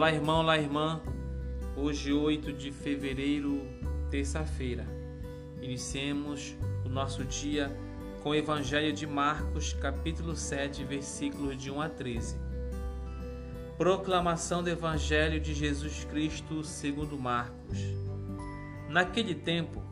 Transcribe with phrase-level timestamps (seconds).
[0.00, 0.98] Olá, irmão, olá, irmã.
[1.76, 3.68] Hoje, 8 de fevereiro,
[4.10, 4.86] terça-feira.
[5.60, 6.56] Iniciemos
[6.86, 7.70] o nosso dia
[8.22, 12.38] com o Evangelho de Marcos, capítulo 7, versículos de 1 a 13.
[13.76, 17.78] Proclamação do Evangelho de Jesus Cristo segundo Marcos.
[18.88, 19.82] Naquele tempo,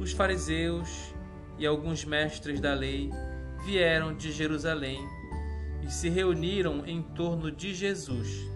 [0.00, 1.14] os fariseus
[1.56, 3.08] e alguns mestres da lei
[3.64, 4.98] vieram de Jerusalém
[5.86, 8.50] e se reuniram em torno de Jesus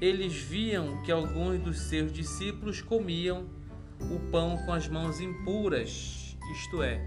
[0.00, 3.46] eles viam que alguns dos seus discípulos comiam
[4.00, 7.00] o pão com as mãos impuras, isto é,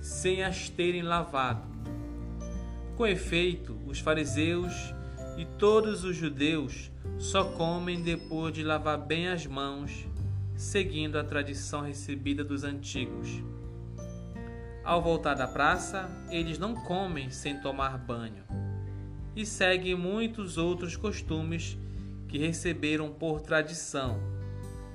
[0.00, 1.66] sem as terem lavado.
[2.96, 4.72] Com efeito, os fariseus
[5.36, 10.06] e todos os judeus só comem depois de lavar bem as mãos,
[10.56, 13.28] seguindo a tradição recebida dos antigos.
[14.82, 18.44] Ao voltar da praça, eles não comem sem tomar banho
[19.34, 21.76] e seguem muitos outros costumes
[22.28, 24.18] que receberam por tradição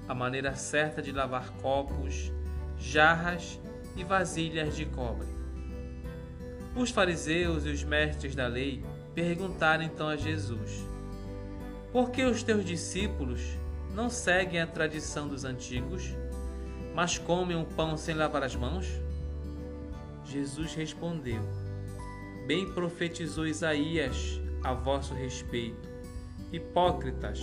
[0.07, 2.31] a maneira certa de lavar copos,
[2.77, 3.59] jarras
[3.95, 5.27] e vasilhas de cobre.
[6.75, 10.85] Os fariseus e os mestres da lei perguntaram então a Jesus:
[11.91, 13.41] Por que os teus discípulos
[13.93, 16.16] não seguem a tradição dos antigos,
[16.93, 18.88] mas comem o pão sem lavar as mãos?
[20.25, 21.41] Jesus respondeu:
[22.47, 25.91] Bem profetizou Isaías a vosso respeito
[26.52, 27.39] Hipócritas,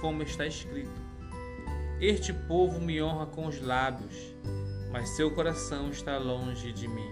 [0.00, 1.00] como está escrito:
[2.00, 4.34] Este povo me honra com os lábios,
[4.90, 7.10] mas seu coração está longe de mim.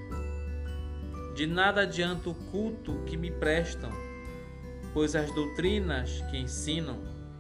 [1.35, 3.91] De nada adianta o culto que me prestam,
[4.93, 6.99] pois as doutrinas que ensinam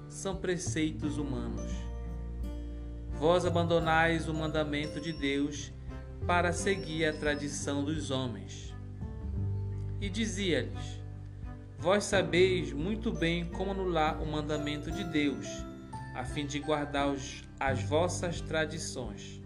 [0.08, 1.70] são preceitos humanos.
[3.18, 5.72] Vós abandonais o mandamento de Deus
[6.26, 8.74] para seguir a tradição dos homens.
[10.00, 11.03] E dizia-lhes:
[11.84, 15.46] Vós sabeis muito bem como anular o mandamento de Deus,
[16.14, 19.38] a fim de guardar os, as vossas tradições.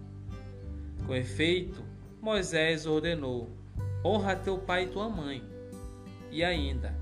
[1.05, 1.83] Com efeito,
[2.23, 3.51] Moisés ordenou:
[4.05, 5.43] honra teu pai e tua mãe.
[6.31, 6.97] E ainda,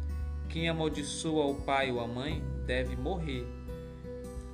[0.48, 3.46] quem amaldiçoa o pai ou a mãe deve morrer.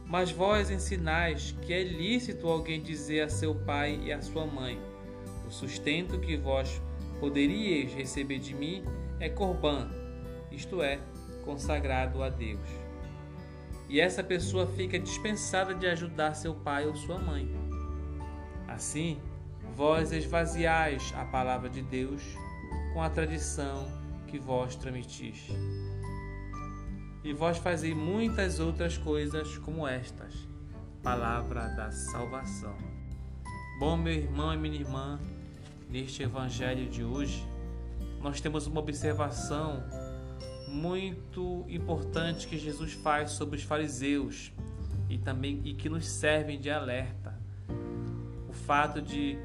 [0.04, 4.80] Mas vós ensinais que é lícito alguém dizer a seu pai e a sua mãe:
[5.46, 6.82] O sustento que vós
[7.20, 8.82] poderíeis receber de mim
[9.20, 10.01] é corbã
[10.54, 10.98] isto é,
[11.44, 12.60] consagrado a Deus.
[13.88, 17.48] E essa pessoa fica dispensada de ajudar seu pai ou sua mãe.
[18.66, 19.20] Assim,
[19.76, 22.22] vós esvaziais a palavra de Deus
[22.92, 23.86] com a tradição
[24.26, 25.48] que vós transmitis.
[27.22, 30.34] E vós fazeis muitas outras coisas como estas,
[31.02, 32.74] palavra da salvação.
[33.78, 35.20] Bom, meu irmão e minha irmã,
[35.88, 37.46] neste evangelho de hoje,
[38.20, 39.84] nós temos uma observação
[40.72, 44.52] muito importante que Jesus faz sobre os fariseus
[45.08, 47.38] e também e que nos servem de alerta.
[48.48, 49.38] O fato de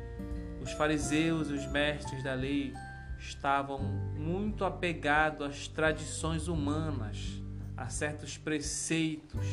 [0.61, 2.73] os fariseus e os mestres da lei
[3.19, 7.41] estavam muito apegados às tradições humanas,
[7.75, 9.45] a certos preceitos,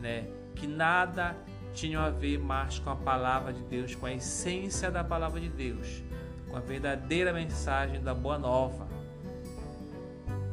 [0.00, 1.36] né, que nada
[1.72, 5.48] tinham a ver mais com a palavra de Deus, com a essência da palavra de
[5.48, 6.02] Deus,
[6.48, 8.99] com a verdadeira mensagem da boa nova.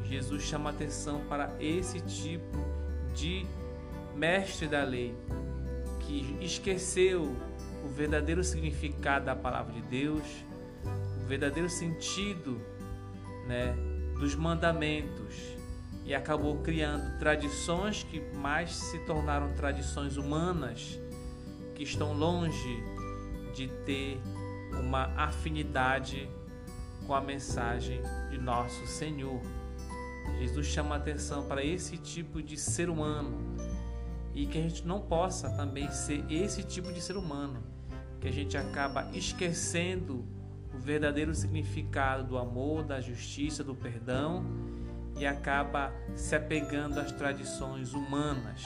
[0.08, 2.58] Jesus chama atenção para esse tipo
[3.14, 3.46] de
[4.16, 5.16] mestre da lei
[6.02, 7.36] que esqueceu
[7.84, 10.24] o verdadeiro significado da palavra de Deus,
[11.22, 12.60] o verdadeiro sentido,
[13.48, 13.76] né,
[14.18, 15.58] dos mandamentos
[16.06, 20.98] e acabou criando tradições que mais se tornaram tradições humanas,
[21.76, 22.82] que estão longe
[23.54, 24.18] de ter
[24.72, 26.30] uma afinidade
[27.06, 29.42] com a mensagem de nosso Senhor.
[30.40, 33.38] Jesus chama atenção para esse tipo de ser humano
[34.34, 37.64] e que a gente não possa também ser esse tipo de ser humano,
[38.22, 40.24] que a gente acaba esquecendo
[40.74, 44.46] o verdadeiro significado do amor, da justiça, do perdão
[45.18, 48.64] e acaba se apegando às tradições humanas.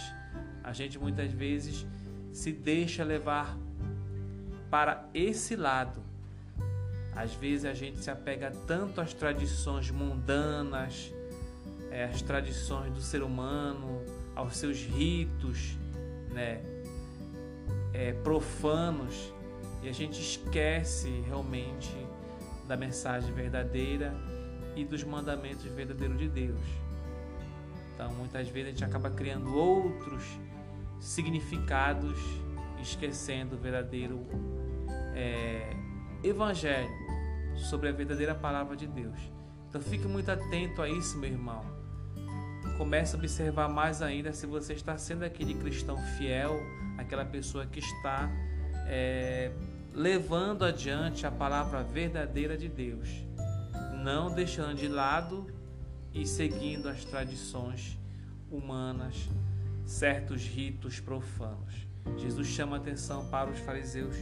[0.61, 1.85] A gente muitas vezes
[2.31, 3.57] se deixa levar
[4.69, 6.03] para esse lado.
[7.15, 11.13] Às vezes a gente se apega tanto às tradições mundanas,
[11.91, 14.01] é, as tradições do ser humano,
[14.33, 15.77] aos seus ritos
[16.31, 16.61] né,
[17.93, 19.33] é, profanos
[19.83, 21.93] e a gente esquece realmente
[22.67, 24.13] da mensagem verdadeira
[24.75, 26.61] e dos mandamentos verdadeiros de Deus.
[27.93, 30.23] Então, muitas vezes a gente acaba criando outros
[30.99, 32.17] significados,
[32.81, 34.21] esquecendo o verdadeiro
[35.13, 35.75] é,
[36.23, 36.89] evangelho
[37.69, 39.19] sobre a verdadeira palavra de Deus.
[39.67, 41.80] Então, fique muito atento a isso, meu irmão
[42.81, 46.59] comece a observar mais ainda se você está sendo aquele cristão fiel,
[46.97, 48.27] aquela pessoa que está
[48.87, 49.51] é,
[49.93, 53.23] levando adiante a palavra verdadeira de Deus,
[54.03, 55.45] não deixando de lado
[56.11, 57.99] e seguindo as tradições
[58.49, 59.29] humanas,
[59.85, 61.85] certos ritos profanos.
[62.17, 64.15] Jesus chama atenção para os fariseus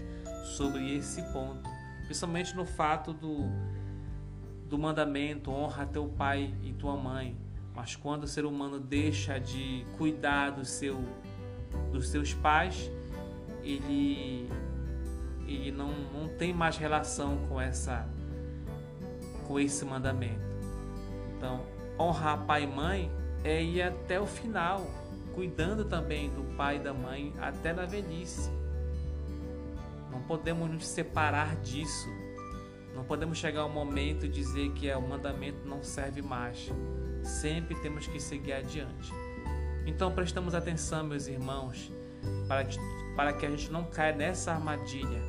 [0.57, 1.63] sobre esse ponto,
[2.03, 3.37] principalmente no fato do,
[4.67, 7.37] do mandamento honra teu pai e tua mãe.
[7.79, 11.01] Mas quando o ser humano deixa de cuidar do seu,
[11.93, 12.91] dos seus pais,
[13.63, 14.49] ele,
[15.47, 18.05] ele não, não tem mais relação com essa
[19.47, 20.41] com esse mandamento.
[21.37, 21.65] Então,
[21.97, 23.09] honrar pai e mãe
[23.45, 24.85] é ir até o final,
[25.33, 28.51] cuidando também do pai e da mãe até na velhice.
[30.11, 32.09] Não podemos nos separar disso.
[32.93, 36.69] Não podemos chegar ao momento e dizer que é, o mandamento não serve mais.
[37.23, 39.11] Sempre temos que seguir adiante.
[39.85, 41.91] Então prestamos atenção, meus irmãos,
[42.47, 42.77] para que,
[43.15, 45.21] para que a gente não caia nessa armadilha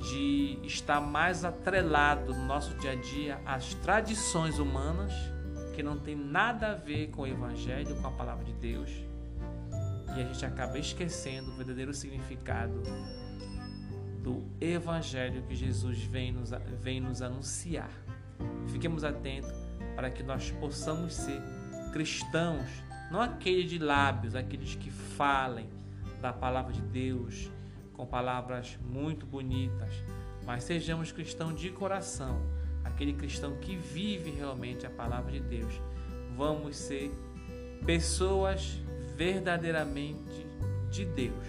[0.00, 5.12] de estar mais atrelado no nosso dia a dia às tradições humanas
[5.74, 8.90] que não tem nada a ver com o Evangelho, com a palavra de Deus,
[10.16, 12.82] e a gente acaba esquecendo o verdadeiro significado
[14.22, 17.90] do Evangelho que Jesus vem nos, vem nos anunciar.
[18.68, 19.65] Fiquemos atentos
[19.96, 21.42] para que nós possamos ser
[21.92, 22.68] cristãos,
[23.10, 25.68] não aqueles de lábios, aqueles que falem
[26.20, 27.50] da palavra de Deus
[27.94, 29.90] com palavras muito bonitas,
[30.44, 32.40] mas sejamos cristãos de coração
[32.96, 35.80] aquele cristão que vive realmente a palavra de Deus.
[36.36, 37.10] Vamos ser
[37.84, 38.80] pessoas
[39.16, 40.46] verdadeiramente
[40.90, 41.46] de Deus.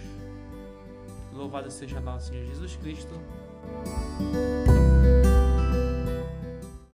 [1.32, 3.14] Louvado seja nosso Senhor Jesus Cristo.